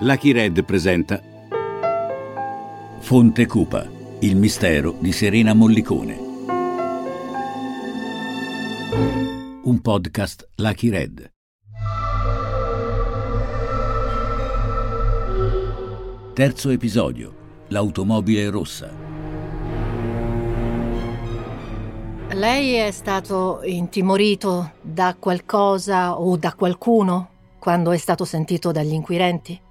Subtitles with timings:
[0.00, 1.22] Lucky Red presenta
[2.98, 6.18] Fonte Cupa, il mistero di Serena Mollicone.
[9.62, 11.32] Un podcast Lucky Red.
[16.34, 17.34] Terzo episodio.
[17.68, 18.90] L'automobile rossa.
[22.34, 29.64] Lei è stato intimorito da qualcosa o da qualcuno quando è stato sentito dagli inquirenti?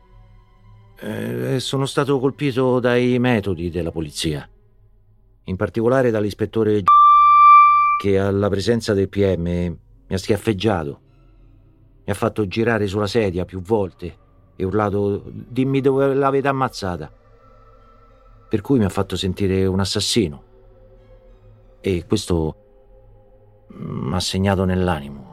[0.98, 4.48] Eh, sono stato colpito dai metodi della polizia,
[5.44, 6.84] in particolare dall'ispettore
[7.98, 9.78] che alla presenza del PM mi
[10.10, 11.00] ha schiaffeggiato,
[12.06, 14.18] mi ha fatto girare sulla sedia più volte
[14.56, 17.12] e urlato dimmi dove l'avete ammazzata,
[18.48, 20.44] per cui mi ha fatto sentire un assassino.
[21.82, 22.56] E questo
[23.68, 25.25] mi ha segnato nell'animo.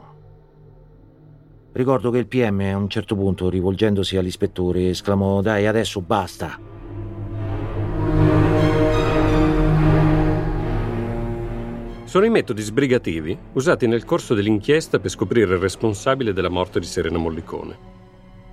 [1.73, 6.59] Ricordo che il PM a un certo punto, rivolgendosi all'ispettore, esclamò Dai, adesso basta.
[12.03, 16.85] Sono i metodi sbrigativi usati nel corso dell'inchiesta per scoprire il responsabile della morte di
[16.85, 17.91] Serena Mollicone.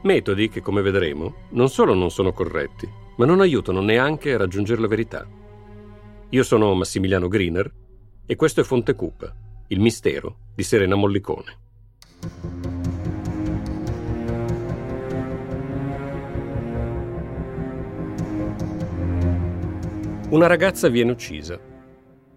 [0.00, 4.81] Metodi che, come vedremo, non solo non sono corretti, ma non aiutano neanche a raggiungere
[4.81, 5.28] la verità.
[6.31, 7.70] Io sono Massimiliano Greener
[8.25, 9.31] e questo è Fonte Cupa,
[9.66, 12.69] il mistero di Serena Mollicone.
[20.31, 21.61] Una ragazza viene uccisa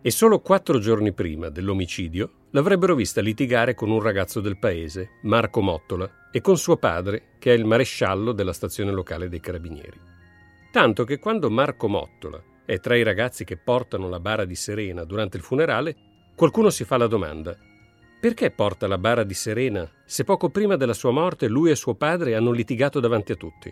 [0.02, 5.62] e solo quattro giorni prima dell'omicidio l'avrebbero vista litigare con un ragazzo del paese, Marco
[5.62, 10.00] Mottola, e con suo padre, che è il maresciallo della stazione locale dei carabinieri.
[10.72, 15.04] Tanto che quando Marco Mottola è tra i ragazzi che portano la bara di Serena
[15.04, 15.96] durante il funerale,
[16.36, 17.56] qualcuno si fa la domanda
[18.24, 21.94] perché porta la bara di Serena se poco prima della sua morte lui e suo
[21.94, 23.70] padre hanno litigato davanti a tutti?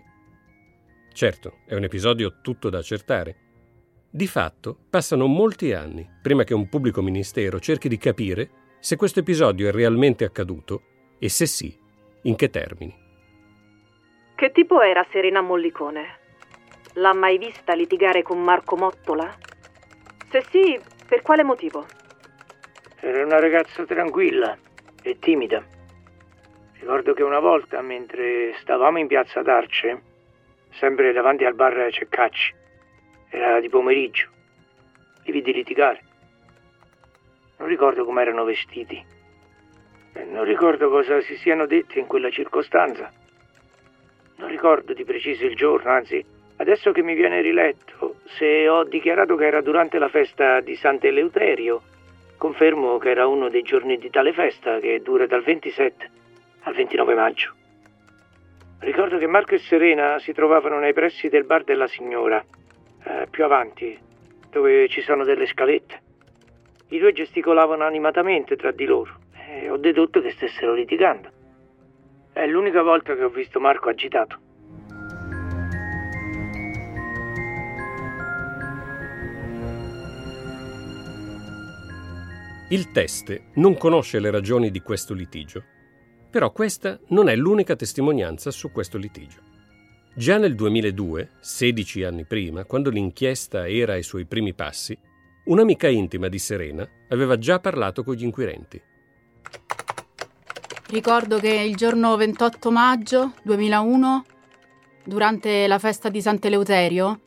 [1.10, 3.51] Certo, è un episodio tutto da accertare,
[4.14, 9.20] di fatto, passano molti anni prima che un pubblico ministero cerchi di capire se questo
[9.20, 10.82] episodio è realmente accaduto
[11.18, 11.74] e se sì,
[12.24, 12.94] in che termini.
[14.34, 16.18] Che tipo era Serena Mollicone?
[16.96, 19.34] L'ha mai vista litigare con Marco Mottola?
[20.30, 20.78] Se sì,
[21.08, 21.86] per quale motivo?
[23.00, 24.54] Era una ragazza tranquilla
[25.02, 25.64] e timida.
[26.78, 30.02] Ricordo che una volta, mentre stavamo in piazza d'Arce,
[30.72, 32.60] sempre davanti al bar Ceccacci,
[33.32, 34.28] era di pomeriggio.
[35.24, 36.00] Li vidi litigare.
[37.58, 39.02] Non ricordo come erano vestiti.
[40.26, 43.10] Non ricordo cosa si siano detti in quella circostanza.
[44.36, 46.22] Non ricordo di preciso il giorno, anzi,
[46.56, 51.80] adesso che mi viene riletto, se ho dichiarato che era durante la festa di Sant'Eleuterio,
[52.36, 56.10] confermo che era uno dei giorni di tale festa che dura dal 27
[56.64, 57.54] al 29 maggio.
[58.80, 62.44] Ricordo che Marco e Serena si trovavano nei pressi del bar della signora
[63.04, 63.98] eh, più avanti,
[64.50, 66.00] dove ci sono delle scalette.
[66.88, 71.30] I due gesticolavano animatamente tra di loro e ho dedotto che stessero litigando.
[72.32, 74.38] È l'unica volta che ho visto Marco agitato.
[82.68, 85.62] Il teste non conosce le ragioni di questo litigio,
[86.30, 89.51] però questa non è l'unica testimonianza su questo litigio.
[90.14, 94.96] Già nel 2002, 16 anni prima, quando l'inchiesta era ai suoi primi passi,
[95.44, 98.78] un'amica intima di Serena aveva già parlato con gli inquirenti.
[100.88, 104.24] Ricordo che il giorno 28 maggio 2001,
[105.02, 107.20] durante la festa di Sant'Eleuterio,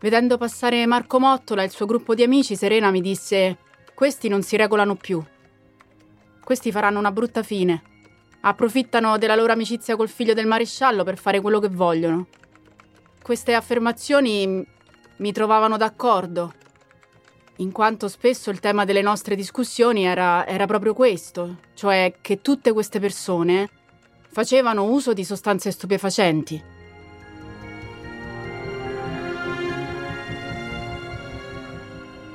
[0.00, 3.58] vedendo passare Marco Mottola e il suo gruppo di amici, Serena mi disse:
[3.94, 5.22] Questi non si regolano più.
[6.42, 7.91] Questi faranno una brutta fine.
[8.42, 12.26] Approfittano della loro amicizia col figlio del maresciallo per fare quello che vogliono.
[13.22, 14.66] Queste affermazioni
[15.16, 16.52] mi trovavano d'accordo,
[17.56, 22.72] in quanto spesso il tema delle nostre discussioni era, era proprio questo, cioè che tutte
[22.72, 23.68] queste persone
[24.28, 26.62] facevano uso di sostanze stupefacenti.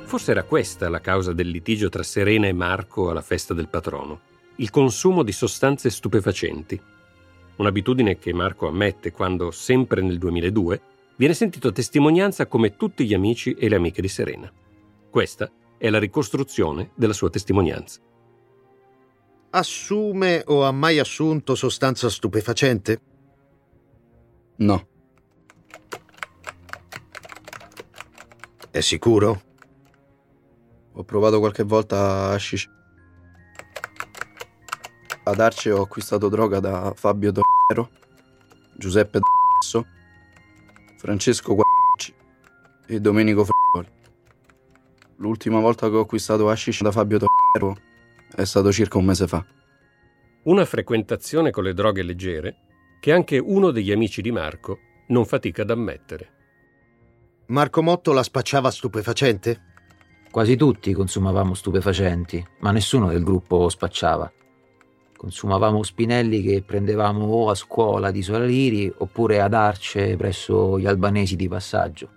[0.03, 4.26] Forse era questa la causa del litigio tra Serena e Marco alla festa del patrono
[4.57, 6.79] il consumo di sostanze stupefacenti,
[7.57, 10.81] un'abitudine che Marco ammette quando, sempre nel 2002,
[11.15, 14.51] viene sentito testimonianza come tutti gli amici e le amiche di Serena.
[15.09, 17.99] Questa è la ricostruzione della sua testimonianza.
[19.49, 23.01] Assume o ha mai assunto sostanza stupefacente?
[24.57, 24.87] No.
[28.71, 29.41] È sicuro?
[30.93, 32.76] Ho provato qualche volta hashish.
[35.27, 37.91] Ad Arce ho acquistato droga da Fabio Tornero,
[38.77, 39.85] Giuseppe Basso,
[40.99, 42.13] Francesco Guacci
[42.87, 43.93] e Domenico Fragoli.
[45.17, 47.75] L'ultima volta che ho acquistato hashish da Fabio Torero
[48.33, 49.45] è stato circa un mese fa.
[50.43, 52.55] Una frequentazione con le droghe leggere
[53.01, 56.31] che anche uno degli amici di Marco non fatica ad ammettere.
[57.47, 59.61] Marco Motto la spacciava stupefacente?
[60.31, 64.31] Quasi tutti consumavamo stupefacenti, ma nessuno del gruppo spacciava.
[65.17, 71.35] Consumavamo spinelli che prendevamo o a scuola di Solaliri oppure ad Arce presso gli albanesi
[71.35, 72.07] di passaggio.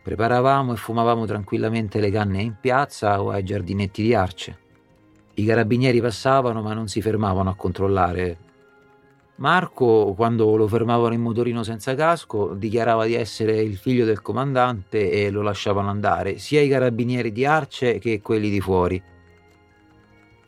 [0.00, 4.58] Preparavamo e fumavamo tranquillamente le canne in piazza o ai giardinetti di Arce.
[5.34, 8.38] I carabinieri passavano ma non si fermavano a controllare.
[9.36, 15.10] Marco, quando lo fermavano in motorino senza casco, dichiarava di essere il figlio del comandante
[15.10, 19.02] e lo lasciavano andare, sia i carabinieri di Arce che quelli di fuori.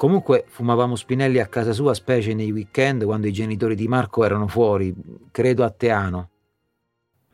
[0.02, 4.48] Comunque fumavamo spinelli a casa sua, specie nei weekend quando i genitori di Marco erano
[4.48, 4.92] fuori,
[5.30, 6.28] credo a Teano.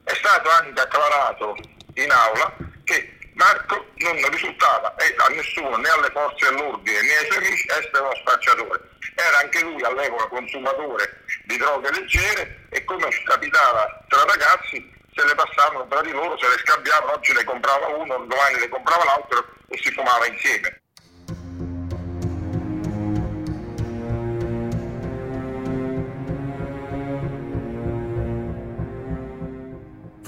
[0.05, 1.57] È stato anche acclarato
[1.95, 2.55] in aula
[2.85, 8.15] che Marco non risultava a nessuno, né alle forze dell'ordine né ai amici, essere uno
[8.17, 8.91] spacciatore.
[9.15, 14.77] Era anche lui all'epoca consumatore di droghe leggere e come capitava tra ragazzi
[15.17, 18.69] se le passavano tra di loro, se le scambiavano, oggi le comprava uno, domani le
[18.69, 20.83] comprava l'altro e si fumava insieme.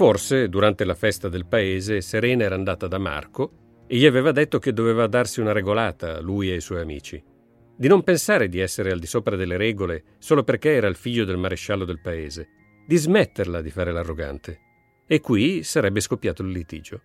[0.01, 4.57] Forse, durante la festa del paese, Serena era andata da Marco e gli aveva detto
[4.57, 7.23] che doveva darsi una regolata, lui e i suoi amici.
[7.77, 11.23] Di non pensare di essere al di sopra delle regole solo perché era il figlio
[11.23, 12.47] del maresciallo del paese.
[12.87, 14.59] Di smetterla di fare l'arrogante.
[15.05, 17.01] E qui sarebbe scoppiato il litigio.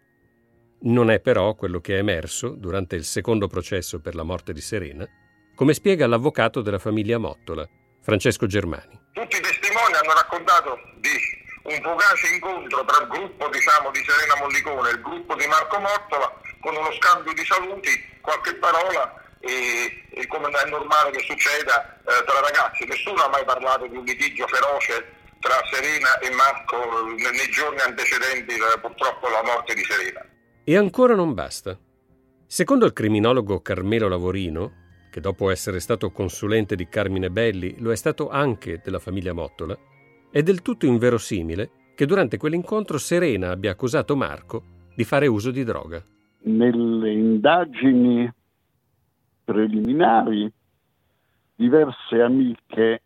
[0.85, 4.63] Non è però quello che è emerso durante il secondo processo per la morte di
[4.63, 5.07] Serena,
[5.55, 7.69] come spiega l'avvocato della famiglia Mottola,
[8.01, 8.99] Francesco Germani.
[9.13, 14.37] Tutti i testimoni hanno raccontato di un fugace incontro tra il gruppo diciamo, di Serena
[14.39, 17.91] Mollicone e il gruppo di Marco Mortola con uno scambio di saluti,
[18.21, 22.87] qualche parola e, e come è normale che succeda eh, tra ragazzi.
[22.87, 28.55] Nessuno ha mai parlato di un litigio feroce tra Serena e Marco nei giorni antecedenti
[28.55, 30.25] eh, purtroppo alla morte di Serena.
[30.65, 31.79] E ancora non basta.
[32.47, 37.97] Secondo il criminologo Carmelo Lavorino, che dopo essere stato consulente di Carmine Belli lo è
[37.97, 39.77] stato anche della famiglia Mottola,
[40.31, 44.63] è del tutto inverosimile che durante quell'incontro Serena abbia accusato Marco
[44.95, 46.03] di fare uso di droga.
[46.43, 48.31] Nelle indagini
[49.45, 50.53] preliminari,
[51.55, 53.03] diverse amiche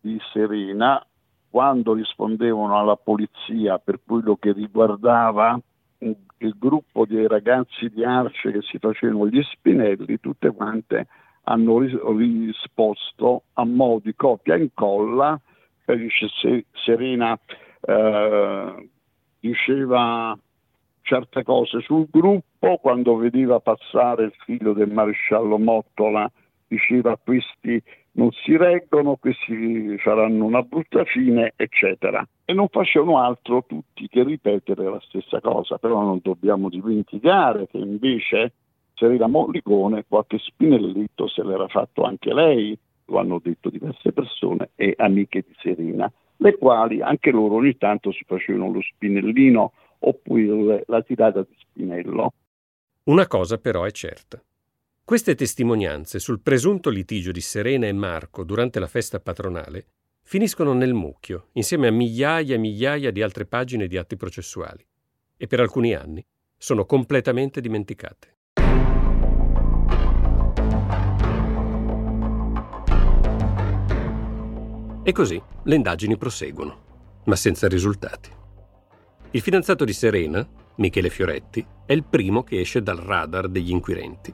[0.00, 1.04] di Serena,
[1.50, 5.60] quando rispondevano alla polizia per quello che riguardava
[5.98, 11.06] il gruppo dei ragazzi di Arce che si facevano gli spinelli, tutte quante
[11.42, 15.38] hanno risposto a mo' di copia e incolla
[16.72, 17.38] Serena
[17.80, 18.88] eh,
[19.40, 20.38] diceva
[21.02, 26.30] certe cose sul gruppo, quando vedeva passare il figlio del maresciallo Mottola
[26.66, 27.82] diceva questi
[28.12, 32.26] non si reggono, questi faranno una brutta fine, eccetera.
[32.44, 37.78] E non facevano altro tutti che ripetere la stessa cosa, però non dobbiamo dimenticare che
[37.78, 38.52] invece
[38.94, 42.76] Serena Mollicone qualche spinellito se l'era fatto anche lei,
[43.10, 48.12] lo hanno detto diverse persone, e amiche di Serena, le quali anche loro ogni tanto
[48.12, 52.32] si facevano lo spinellino oppure la tirata di spinello.
[53.04, 54.42] Una cosa però è certa.
[55.04, 59.86] Queste testimonianze sul presunto litigio di Serena e Marco durante la festa patronale
[60.22, 64.86] finiscono nel mucchio, insieme a migliaia e migliaia di altre pagine di atti processuali,
[65.36, 66.24] e per alcuni anni
[66.56, 68.36] sono completamente dimenticate.
[75.10, 78.30] E così le indagini proseguono, ma senza risultati.
[79.32, 84.32] Il fidanzato di Serena, Michele Fioretti, è il primo che esce dal radar degli inquirenti.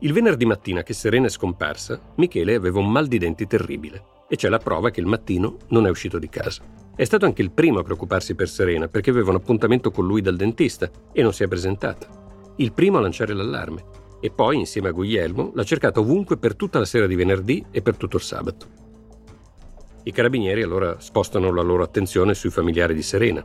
[0.00, 4.36] Il venerdì mattina che Serena è scomparsa, Michele aveva un mal di denti terribile e
[4.36, 6.62] c'è la prova che il mattino non è uscito di casa.
[6.94, 10.20] È stato anche il primo a preoccuparsi per Serena perché aveva un appuntamento con lui
[10.20, 12.52] dal dentista e non si è presentata.
[12.56, 13.82] Il primo a lanciare l'allarme
[14.20, 17.80] e poi, insieme a Guglielmo, l'ha cercata ovunque per tutta la sera di venerdì e
[17.80, 18.79] per tutto il sabato.
[20.02, 23.44] I carabinieri allora spostano la loro attenzione sui familiari di Serena.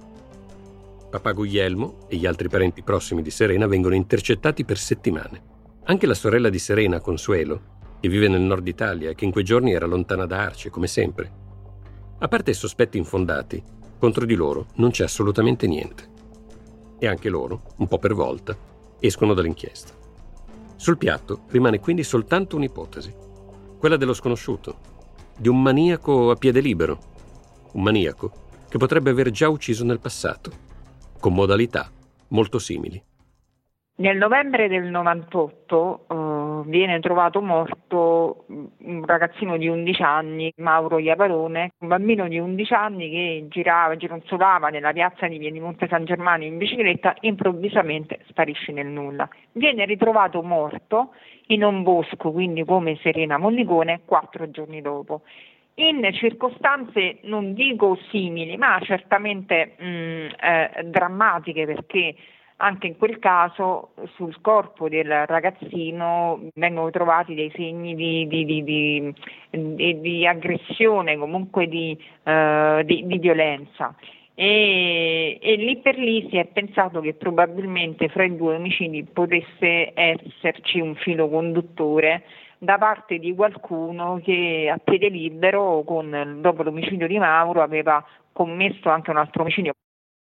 [1.09, 5.53] Papà Guglielmo e gli altri parenti prossimi di Serena vengono intercettati per settimane.
[5.83, 9.43] Anche la sorella di Serena, Consuelo, che vive nel nord Italia e che in quei
[9.43, 11.29] giorni era lontana da Arce, come sempre.
[12.19, 13.61] A parte i sospetti infondati,
[13.99, 16.07] contro di loro non c'è assolutamente niente.
[16.97, 18.57] E anche loro, un po' per volta,
[19.01, 19.91] escono dall'inchiesta.
[20.77, 23.13] Sul piatto rimane quindi soltanto un'ipotesi,
[23.77, 24.93] quella dello sconosciuto,
[25.37, 26.99] di un maniaco a piede libero,
[27.73, 28.31] un maniaco
[28.69, 30.51] che potrebbe aver già ucciso nel passato,
[31.19, 31.91] con modalità
[32.29, 33.01] molto simili.
[33.97, 41.71] Nel novembre del 98 uh, viene trovato morto un ragazzino di 11 anni, Mauro Iavarone,
[41.77, 46.03] un bambino di 11 anni che girava, gironzolava nella piazza di Via di Monte San
[46.03, 49.29] Germano in bicicletta, improvvisamente sparisce nel nulla.
[49.53, 51.13] Viene ritrovato morto
[51.47, 55.21] in un bosco, quindi come Serena Mollicone, quattro giorni dopo
[55.77, 59.83] in circostanze non dico simili, ma certamente mh,
[60.41, 62.15] eh, drammatiche perché
[62.57, 69.99] anche in quel caso sul corpo del ragazzino vengono trovati dei segni di, di, di,
[69.99, 73.93] di aggressione, comunque di, uh, di violenza.
[74.37, 79.93] E, e, lì per lì si è pensato che probabilmente fra i due omicidi potesse
[79.93, 82.23] esserci un filo conduttore
[82.57, 88.89] da parte di qualcuno che a piede libero, con, dopo l'omicidio di Mauro, aveva commesso
[88.89, 89.73] anche un altro omicidio.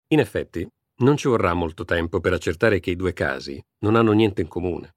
[0.09, 0.65] In effetti,
[0.97, 4.47] non ci vorrà molto tempo per accertare che i due casi non hanno niente in
[4.47, 4.95] comune.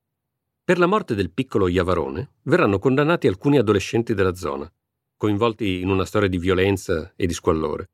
[0.65, 4.71] Per la morte del piccolo Iavarone verranno condannati alcuni adolescenti della zona,
[5.17, 7.89] coinvolti in una storia di violenza e di squallore.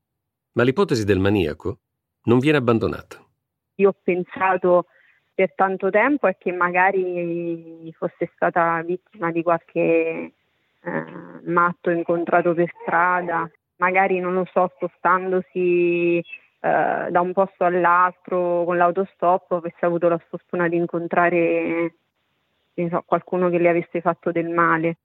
[0.52, 1.78] Ma l'ipotesi del maniaco
[2.25, 3.25] non viene abbandonata.
[3.76, 4.87] Io ho pensato
[5.34, 11.04] per tanto tempo è che magari fosse stata vittima di qualche eh,
[11.44, 16.23] matto incontrato per strada, magari non lo so, spostandosi
[16.64, 21.94] eh, da un posto all'altro con l'autostop avesse avuto la sfortuna di incontrare
[22.75, 24.97] so, qualcuno che le avesse fatto del male.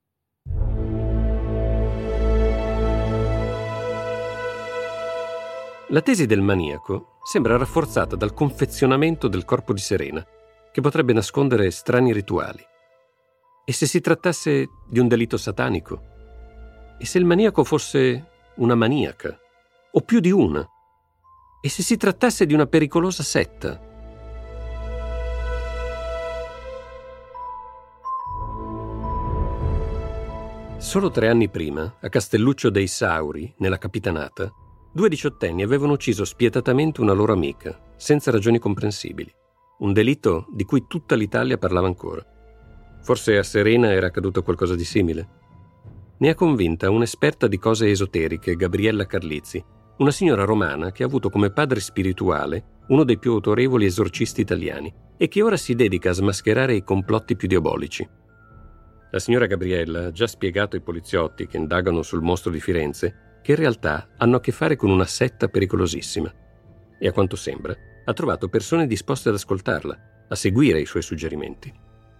[5.88, 10.24] La tesi del maniaco sembra rafforzata dal confezionamento del corpo di Serena,
[10.72, 12.64] che potrebbe nascondere strani rituali.
[13.66, 16.96] E se si trattasse di un delitto satanico?
[16.98, 19.38] E se il maniaco fosse una maniaca?
[19.90, 20.66] O più di una?
[21.62, 23.78] E se si trattasse di una pericolosa setta?
[30.78, 34.50] Solo tre anni prima, a Castelluccio dei Sauri, nella Capitanata,
[34.90, 39.30] due diciottenni avevano ucciso spietatamente una loro amica, senza ragioni comprensibili.
[39.80, 42.24] Un delitto di cui tutta l'Italia parlava ancora.
[43.02, 45.28] Forse a Serena era accaduto qualcosa di simile.
[46.20, 49.62] Ne ha convinta un'esperta di cose esoteriche, Gabriella Carlizzi,
[50.00, 54.92] una signora romana che ha avuto come padre spirituale uno dei più autorevoli esorcisti italiani
[55.18, 58.08] e che ora si dedica a smascherare i complotti più diabolici.
[59.10, 63.50] La signora Gabriella ha già spiegato ai poliziotti che indagano sul mostro di Firenze che
[63.52, 66.32] in realtà hanno a che fare con una setta pericolosissima
[66.98, 71.70] e a quanto sembra ha trovato persone disposte ad ascoltarla, a seguire i suoi suggerimenti.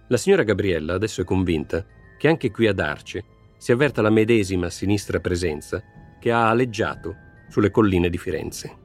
[0.07, 1.83] La signora Gabriella adesso è convinta
[2.19, 3.23] che anche qui ad Arce
[3.57, 5.81] si avverta la medesima sinistra presenza
[6.19, 8.77] che ha aleggiato sulle colline di Firenze.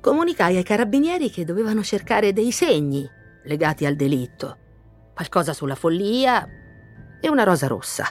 [0.00, 3.08] Comunicai ai carabinieri che dovevano cercare dei segni
[3.44, 4.58] legati al delitto,
[5.14, 6.46] qualcosa sulla follia
[7.20, 8.06] e una rosa rossa.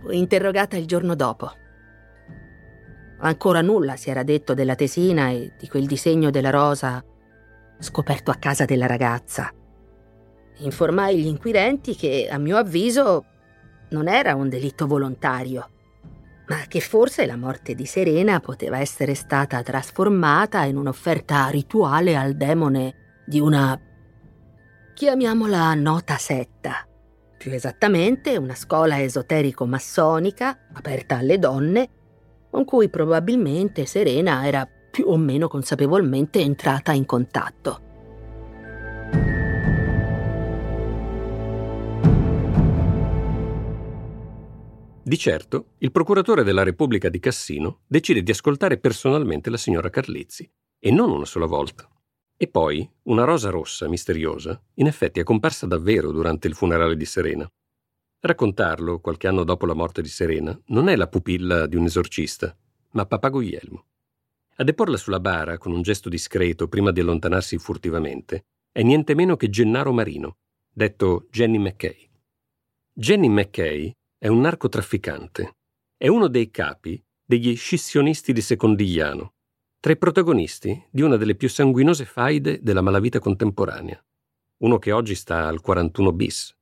[0.00, 1.50] Fui interrogata il giorno dopo.
[3.20, 7.04] Ancora nulla si era detto della tesina e di quel disegno della rosa
[7.78, 9.52] scoperto a casa della ragazza.
[10.58, 13.24] Informai gli inquirenti che, a mio avviso,
[13.90, 15.68] non era un delitto volontario
[16.52, 22.34] ma che forse la morte di Serena poteva essere stata trasformata in un'offerta rituale al
[22.34, 23.80] demone di una,
[24.92, 26.86] chiamiamola nota setta,
[27.38, 31.88] più esattamente una scuola esoterico-massonica aperta alle donne,
[32.50, 37.91] con cui probabilmente Serena era più o meno consapevolmente entrata in contatto.
[45.04, 50.48] Di certo, il procuratore della Repubblica di Cassino decide di ascoltare personalmente la signora Carlizzi,
[50.78, 51.88] e non una sola volta.
[52.36, 57.04] E poi una rosa rossa misteriosa, in effetti è comparsa davvero durante il funerale di
[57.04, 57.50] Serena.
[58.20, 62.56] Raccontarlo, qualche anno dopo la morte di Serena, non è la pupilla di un esorcista,
[62.92, 63.86] ma Papà Guglielmo.
[64.56, 69.34] A deporla sulla bara con un gesto discreto prima di allontanarsi furtivamente è niente meno
[69.34, 70.36] che Gennaro Marino,
[70.72, 72.08] detto Jenny McKay.
[72.92, 75.56] Jenny McKay è un narcotrafficante.
[75.96, 79.32] È uno dei capi degli scissionisti di Secondigliano,
[79.80, 84.00] tra i protagonisti di una delle più sanguinose faide della malavita contemporanea.
[84.58, 86.54] Uno che oggi sta al 41 bis.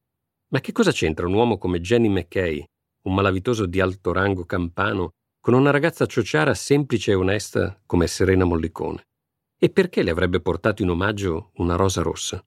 [0.52, 2.64] Ma che cosa c'entra un uomo come Jenny McKay,
[3.02, 8.46] un malavitoso di alto rango campano, con una ragazza ciociara semplice e onesta come Serena
[8.46, 9.02] Mollicone?
[9.58, 12.42] E perché le avrebbe portato in omaggio una rosa rossa?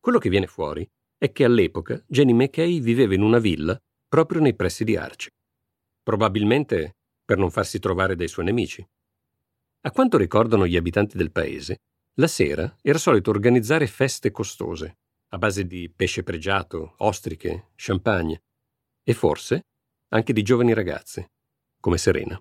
[0.00, 0.84] Quello che viene fuori
[1.22, 5.30] è che all'epoca Jenny McKay viveva in una villa proprio nei pressi di Arci.
[6.02, 8.84] Probabilmente per non farsi trovare dai suoi nemici.
[9.82, 11.82] A quanto ricordano gli abitanti del paese,
[12.14, 14.96] la sera era solito organizzare feste costose,
[15.28, 18.42] a base di pesce pregiato, ostriche, champagne
[19.04, 19.66] e forse
[20.08, 21.30] anche di giovani ragazze,
[21.78, 22.36] come Serena.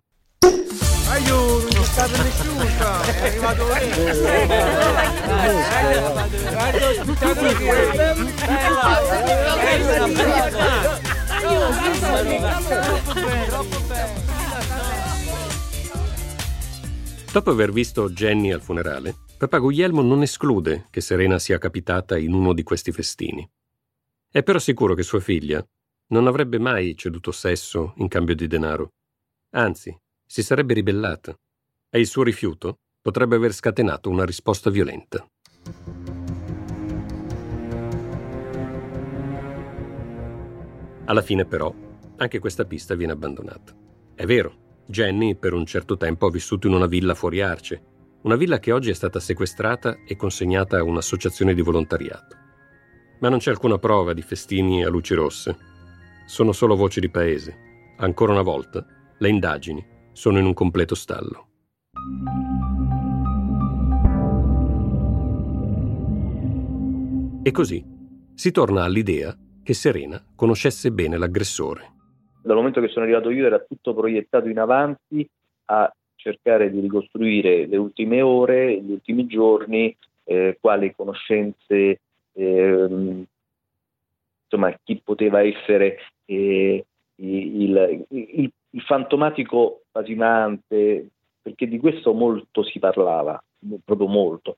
[1.12, 3.66] Aiuto, non sta per nessuno, è arrivato
[17.32, 22.34] Dopo aver visto Jenny al funerale, Papà Guglielmo non esclude che Serena sia capitata in
[22.34, 23.46] uno di questi festini.
[24.30, 25.62] È però sicuro che sua figlia
[26.08, 28.94] non avrebbe mai ceduto sesso in cambio di denaro.
[29.52, 29.94] Anzi,
[30.32, 31.38] si sarebbe ribellata
[31.90, 35.28] e il suo rifiuto potrebbe aver scatenato una risposta violenta.
[41.04, 41.76] Alla fine però,
[42.16, 43.76] anche questa pista viene abbandonata.
[44.16, 47.84] È vero, Jenny per un certo tempo ha vissuto in una villa fuori Arce,
[48.22, 52.38] una villa che oggi è stata sequestrata e consegnata a un'associazione di volontariato.
[53.20, 55.58] Ma non c'è alcuna prova di festini a luci rosse.
[56.26, 57.94] Sono solo voci di paese.
[57.98, 58.86] Ancora una volta,
[59.18, 59.91] le indagini
[60.22, 61.48] sono in un completo stallo.
[67.42, 67.84] E così
[68.36, 71.90] si torna all'idea che Serena conoscesse bene l'aggressore.
[72.44, 75.28] Dal momento che sono arrivato io era tutto proiettato in avanti
[75.66, 82.00] a cercare di ricostruire le ultime ore, gli ultimi giorni, eh, quali conoscenze,
[82.34, 83.26] eh,
[84.44, 86.86] insomma, chi poteva essere eh,
[87.16, 91.08] il, il, il, fantomatico Pasimante,
[91.42, 93.42] perché di questo molto si parlava,
[93.84, 94.58] proprio molto.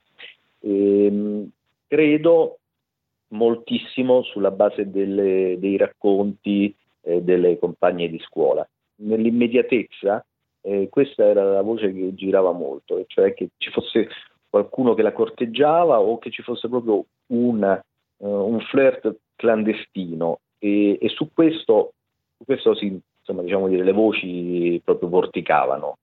[0.61, 1.49] Ehm,
[1.87, 2.57] credo
[3.29, 8.67] moltissimo sulla base delle, dei racconti eh, delle compagne di scuola.
[8.95, 10.23] Nell'immediatezza
[10.61, 14.07] eh, questa era la voce che girava molto, cioè che ci fosse
[14.49, 17.83] qualcuno che la corteggiava o che ci fosse proprio una,
[18.17, 21.93] uh, un flirt clandestino e, e su questo,
[22.37, 25.93] su questo si, insomma, diciamo dire, le voci proprio vorticavano.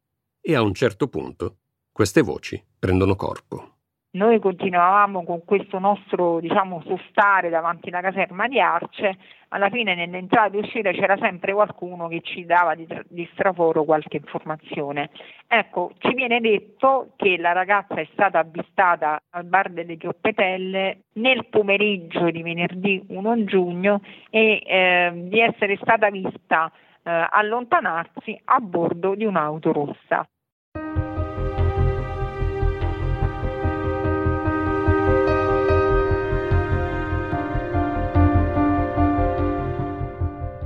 [0.41, 1.57] E a un certo punto
[1.93, 3.75] queste voci prendono corpo.
[4.13, 9.17] Noi continuavamo con questo nostro diciamo, sostare davanti alla caserma di Arce,
[9.51, 14.17] alla fine nell'entrata e uscita c'era sempre qualcuno che ci dava di, di, straforo qualche
[14.17, 15.11] informazione.
[15.47, 21.47] Ecco, ci viene detto che la ragazza è stata avvistata al bar delle Chioppetelle nel
[21.47, 29.15] pomeriggio di venerdì 1 giugno e eh, di essere stata vista eh, allontanarsi a bordo
[29.15, 30.29] di un'auto rossa.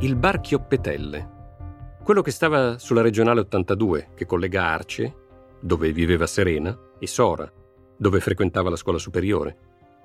[0.05, 1.31] il bar Chioppetelle,
[2.03, 5.15] quello che stava sulla regionale 82 che collega Arce,
[5.63, 7.51] dove viveva Serena, e Sora,
[7.97, 9.57] dove frequentava la scuola superiore.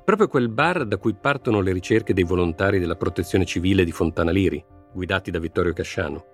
[0.06, 4.32] Proprio quel bar da cui partono le ricerche dei volontari della protezione civile di Fontana
[4.32, 6.26] Liri, guidati da Vittorio Casciano.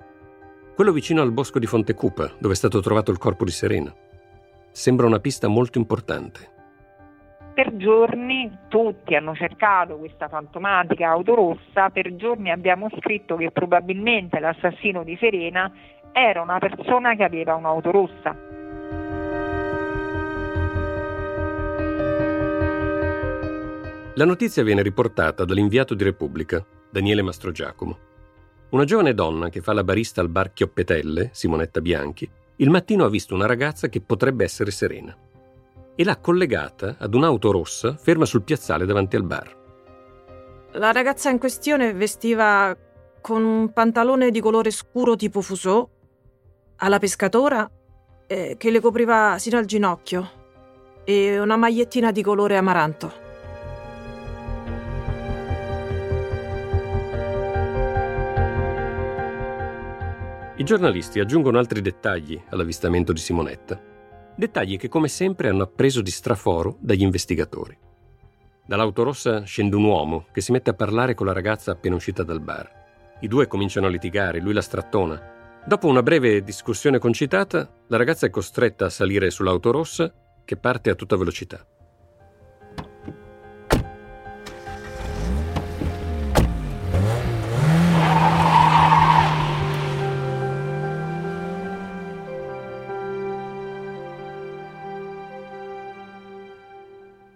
[0.75, 3.93] Quello vicino al bosco di Fontecupa, dove è stato trovato il corpo di Serena.
[4.71, 6.53] Sembra una pista molto importante
[7.55, 14.41] per giorni tutti hanno cercato questa fantomatica auto rossa, per giorni abbiamo scritto che probabilmente
[14.41, 15.71] l'assassino di Serena
[16.11, 18.35] era una persona che aveva un'auto rossa.
[24.15, 28.14] La notizia viene riportata dall'inviato di Repubblica, Daniele Mastrogiacomo.
[28.75, 33.09] Una giovane donna che fa la barista al bar Chioppetelle, Simonetta Bianchi, il mattino ha
[33.09, 35.15] visto una ragazza che potrebbe essere Serena
[35.95, 39.55] e l'ha collegata ad un'auto rossa ferma sul piazzale davanti al bar.
[40.73, 42.75] La ragazza in questione vestiva
[43.21, 45.88] con un pantalone di colore scuro tipo fusò,
[46.75, 47.71] alla pescatora,
[48.27, 50.31] eh, che le copriva sino al ginocchio,
[51.05, 53.24] e una magliettina di colore amaranto.
[60.57, 63.77] I giornalisti aggiungono altri dettagli all'avvistamento di Simonetta.
[64.37, 67.77] Dettagli che come sempre hanno appreso di straforo dagli investigatori.
[68.65, 72.23] Dall'auto rossa scende un uomo che si mette a parlare con la ragazza appena uscita
[72.23, 72.71] dal bar.
[73.19, 75.61] I due cominciano a litigare, lui la strattona.
[75.65, 80.13] Dopo una breve discussione concitata, la ragazza è costretta a salire sull'auto rossa
[80.45, 81.67] che parte a tutta velocità.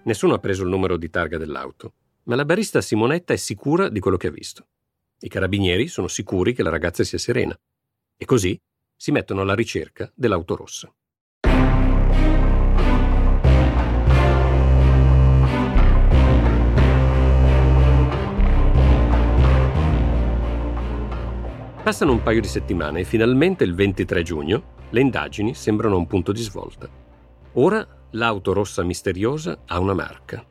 [0.10, 1.93] Nessuno ha preso il numero di targa dell'auto,
[2.24, 4.65] ma la barista Simonetta è sicura di quello che ha visto.
[5.19, 7.56] I carabinieri sono sicuri che la ragazza sia serena.
[8.17, 8.60] E così
[8.95, 10.91] si mettono alla ricerca dell'auto rossa.
[21.84, 26.08] Passano un paio di settimane e finalmente il 23 giugno le indagini sembrano a un
[26.08, 26.89] punto di svolta.
[27.54, 30.43] Ora l'auto rossa misteriosa ha una marca.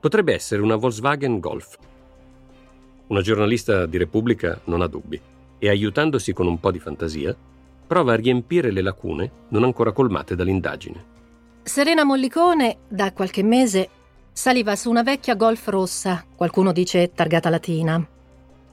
[0.00, 1.76] Potrebbe essere una Volkswagen Golf.
[3.06, 5.20] Una giornalista di Repubblica non ha dubbi
[5.58, 7.34] e aiutandosi con un po' di fantasia,
[7.86, 11.12] prova a riempire le lacune non ancora colmate dall'indagine.
[11.62, 13.88] Serena Mollicone, da qualche mese,
[14.32, 18.06] saliva su una vecchia Golf rossa, qualcuno dice targata latina,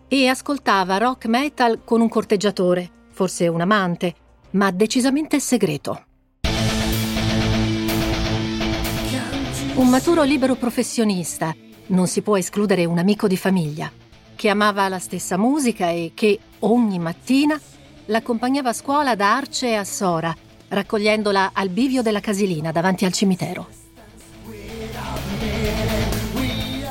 [0.07, 4.15] e ascoltava rock metal con un corteggiatore, forse un amante,
[4.51, 6.05] ma decisamente segreto.
[9.81, 11.55] Un maturo libero professionista,
[11.87, 13.91] non si può escludere un amico di famiglia,
[14.35, 17.59] che amava la stessa musica e che ogni mattina
[18.05, 23.67] l'accompagnava a scuola da Arce a Sora, raccogliendola al bivio della casilina davanti al cimitero.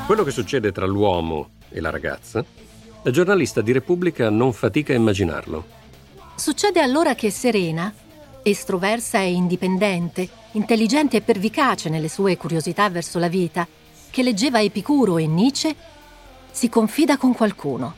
[0.07, 2.44] Quello che succede tra l'uomo e la ragazza
[3.03, 5.64] la giornalista di Repubblica non fatica a immaginarlo.
[6.35, 7.94] Succede allora che Serena,
[8.42, 13.66] estroversa e indipendente, intelligente e pervicace nelle sue curiosità verso la vita,
[14.11, 15.74] che leggeva Epicuro e Nietzsche,
[16.50, 17.94] si confida con qualcuno.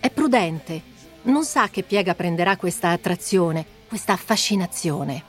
[0.00, 0.82] È prudente,
[1.22, 5.22] non sa che piega prenderà questa attrazione, questa fascinazione.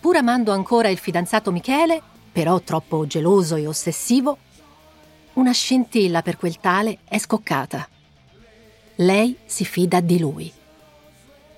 [0.00, 4.38] Pur amando ancora il fidanzato Michele, però troppo geloso e ossessivo,
[5.34, 7.88] una scintilla per quel tale è scoccata.
[8.96, 10.52] Lei si fida di lui.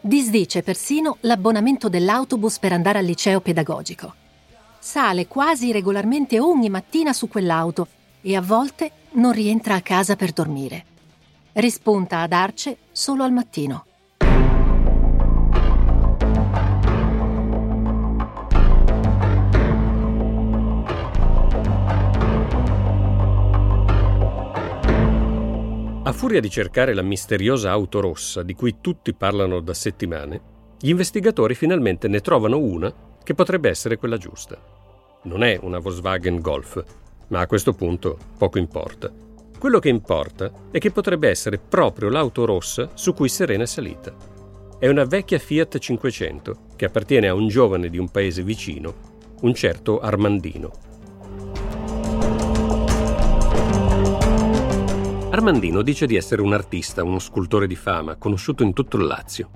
[0.04, 4.12] Disdice persino l'abbonamento dell'autobus per andare al liceo pedagogico.
[4.80, 7.86] Sale quasi regolarmente ogni mattina su quell'auto
[8.20, 10.84] e a volte non rientra a casa per dormire.
[11.52, 13.84] Rispunta ad Arce solo al mattino.
[26.12, 30.40] A furia di cercare la misteriosa auto rossa di cui tutti parlano da settimane,
[30.78, 32.92] gli investigatori finalmente ne trovano una
[33.24, 34.62] che potrebbe essere quella giusta.
[35.22, 36.84] Non è una Volkswagen Golf,
[37.28, 39.10] ma a questo punto poco importa.
[39.58, 44.14] Quello che importa è che potrebbe essere proprio l'auto rossa su cui Serena è salita.
[44.78, 48.94] È una vecchia Fiat 500 che appartiene a un giovane di un paese vicino,
[49.40, 50.91] un certo Armandino.
[55.42, 59.50] Armandino dice di essere un artista, uno scultore di fama, conosciuto in tutto il Lazio.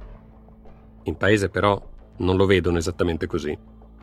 [1.05, 1.81] In paese però
[2.16, 3.57] non lo vedono esattamente così.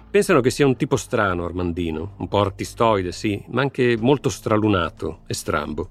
[0.10, 5.24] Pensano che sia un tipo strano Armandino, un po' artistoide, sì, ma anche molto stralunato
[5.28, 5.90] e strambo.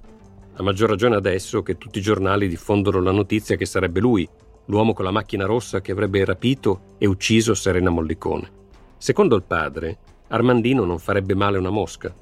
[0.54, 4.26] A maggior ragione adesso che tutti i giornali diffondono la notizia che sarebbe lui,
[4.68, 8.50] l'uomo con la macchina rossa che avrebbe rapito e ucciso Serena Mollicone.
[8.96, 12.14] Secondo il padre, Armandino non farebbe male una mosca,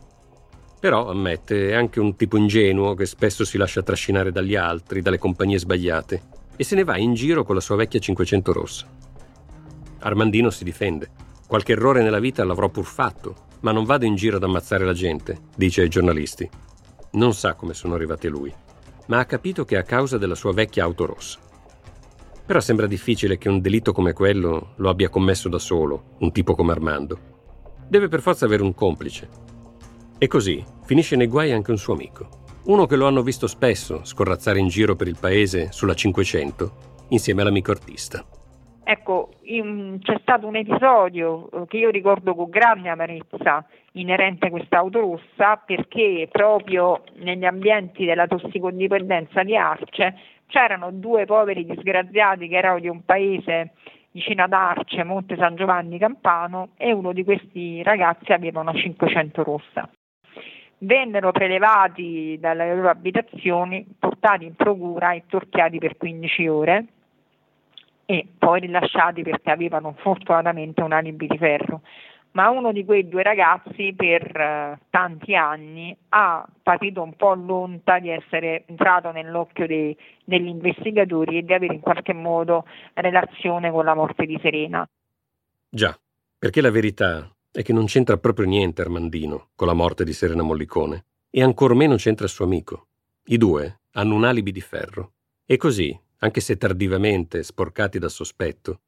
[0.80, 5.18] però, ammette, è anche un tipo ingenuo che spesso si lascia trascinare dagli altri, dalle
[5.18, 6.22] compagnie sbagliate,
[6.56, 8.86] e se ne va in giro con la sua vecchia 500 rossa.
[9.98, 11.10] Armandino si difende.
[11.46, 14.94] Qualche errore nella vita l'avrò pur fatto, ma non vado in giro ad ammazzare la
[14.94, 16.48] gente, dice ai giornalisti.
[17.12, 18.54] Non sa come sono arrivati a lui,
[19.08, 21.38] ma ha capito che è a causa della sua vecchia auto rossa.
[22.46, 26.54] Però sembra difficile che un delitto come quello lo abbia commesso da solo, un tipo
[26.54, 27.18] come Armando.
[27.86, 29.28] Deve per forza avere un complice,
[30.22, 32.28] e così finisce nei guai anche un suo amico.
[32.66, 37.40] Uno che lo hanno visto spesso scorrazzare in giro per il paese sulla 500 insieme
[37.40, 38.22] all'amico artista.
[38.84, 44.78] Ecco, c'è stato un episodio eh, che io ricordo con grande amarezza inerente a questa
[44.78, 52.56] auto rossa perché proprio negli ambienti della tossicodipendenza di Arce c'erano due poveri disgraziati che
[52.56, 53.72] erano di un paese
[54.10, 59.42] vicino ad Arce, Monte San Giovanni Campano e uno di questi ragazzi aveva una 500
[59.42, 59.88] rossa
[60.80, 66.84] vennero prelevati dalle loro abitazioni, portati in procura e torchiati per 15 ore
[68.06, 71.82] e poi rilasciati perché avevano fortunatamente un alibi di ferro.
[72.32, 77.98] Ma uno di quei due ragazzi per uh, tanti anni ha patito un po' l'onta
[77.98, 83.84] di essere entrato nell'occhio dei, degli investigatori e di avere in qualche modo relazione con
[83.84, 84.88] la morte di Serena.
[85.68, 85.96] Già,
[86.38, 90.42] perché la verità è che non c'entra proprio niente Armandino con la morte di Serena
[90.42, 92.86] Mollicone e ancor meno c'entra il suo amico.
[93.24, 95.12] I due hanno un alibi di ferro
[95.44, 98.80] e così, anche se tardivamente sporcati dal sospetto,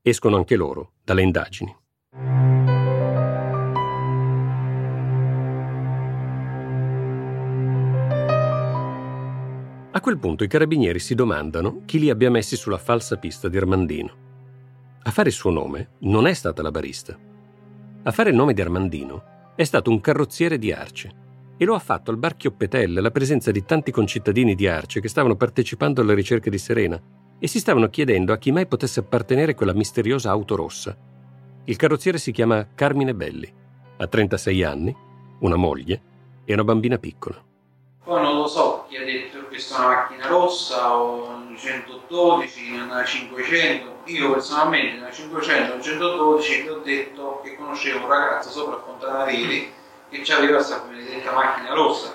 [0.00, 1.76] escono anche loro dalle indagini.
[9.90, 13.56] A quel punto i carabinieri si domandano chi li abbia messi sulla falsa pista di
[13.56, 14.24] Armandino.
[15.02, 17.16] a fare il suo nome non è stata la barista.
[18.06, 21.10] A fare il nome di Armandino è stato un carrozziere di Arce
[21.56, 25.08] e lo ha fatto al bar Chioppetelle alla presenza di tanti concittadini di Arce che
[25.08, 27.02] stavano partecipando alla ricerca di Serena
[27.36, 30.96] e si stavano chiedendo a chi mai potesse appartenere quella misteriosa auto rossa.
[31.64, 33.52] Il carrozziere si chiama Carmine Belli,
[33.96, 34.96] ha 36 anni,
[35.40, 36.00] una moglie
[36.44, 37.42] e una bambina piccola.
[38.04, 41.84] Poi non lo so chi ha detto che questa è una macchina rossa o una
[41.84, 44.02] 112, una 500.
[44.06, 48.82] Io personalmente nella 500 o 112 vi ho detto che conoscevo un ragazzo sopra a
[48.82, 49.72] Fontana Reti
[50.10, 52.14] che aveva questa benedetta macchina rossa.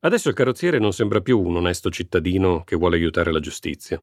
[0.00, 4.00] Adesso il carrozziere non sembra più un onesto cittadino che vuole aiutare la giustizia.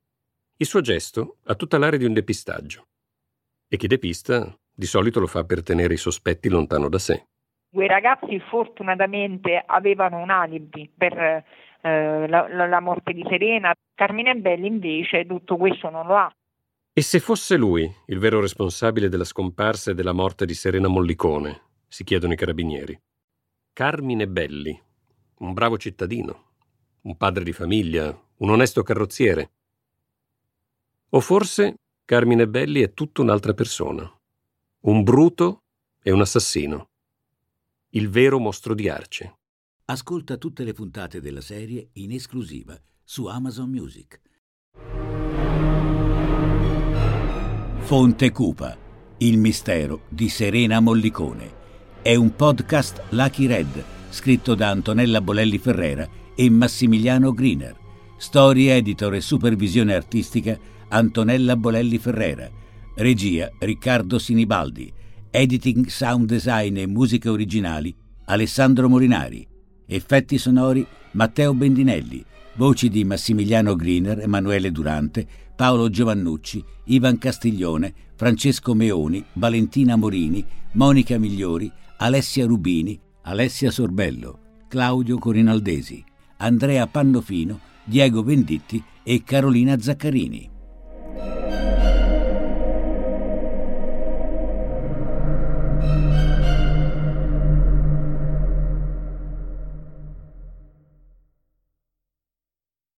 [0.58, 2.88] Il suo gesto ha tutta l'area di un depistaggio.
[3.70, 7.28] E chi depista di solito lo fa per tenere i sospetti lontano da sé.
[7.76, 11.44] Quei ragazzi fortunatamente avevano un alibi per eh,
[12.26, 13.76] la, la morte di Serena.
[13.94, 16.34] Carmine Belli invece tutto questo non lo ha.
[16.94, 21.64] E se fosse lui il vero responsabile della scomparsa e della morte di Serena Mollicone,
[21.90, 22.98] si chiedono i carabinieri.
[23.74, 24.82] Carmine Belli,
[25.40, 26.44] un bravo cittadino,
[27.02, 29.52] un padre di famiglia, un onesto carrozziere.
[31.10, 34.10] O forse Carmine Belli è tutta un'altra persona,
[34.84, 35.64] un bruto
[36.02, 36.92] e un assassino,
[37.96, 39.38] il vero mostro di Arce.
[39.86, 44.20] Ascolta tutte le puntate della serie in esclusiva su Amazon Music.
[47.80, 48.78] Fonte Cupa,
[49.20, 51.64] il mistero di Serena Mollicone
[52.02, 56.06] è un podcast Lucky Red, scritto da Antonella Bolelli Ferrera
[56.36, 57.78] e Massimiliano Griner.
[58.18, 62.52] Storia, editor e supervisione artistica Antonella Bolelli Ferrera.
[62.96, 64.92] Regia Riccardo Sinibaldi.
[65.38, 67.94] Editing, sound design e musiche originali
[68.28, 69.46] Alessandro Morinari.
[69.86, 72.24] Effetti sonori Matteo Bendinelli.
[72.54, 81.18] Voci di Massimiliano Griner, Emanuele Durante, Paolo Giovannucci, Ivan Castiglione, Francesco Meoni, Valentina Morini, Monica
[81.18, 86.02] Migliori, Alessia Rubini, Alessia Sorbello, Claudio Corinaldesi,
[86.38, 90.50] Andrea Pannofino, Diego Venditti e Carolina Zaccarini.